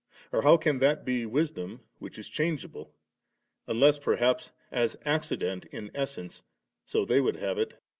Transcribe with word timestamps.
or 0.33 0.57
can 0.57 0.79
that 0.79 1.05
be 1.05 1.27
Wisdom 1.27 1.79
which 1.99 2.17
is 2.17 2.27
changeable? 2.27 2.95
unless 3.67 3.99
perhaps, 3.99 4.49
as 4.71 4.95
acci 5.05 5.37
dent 5.37 5.65
in 5.65 5.91
essence^ 5.91 6.41
so 6.87 7.05
they 7.05 7.21
would 7.21 7.35
have 7.35 7.59
it, 7.59 7.69
viz. 7.73 7.79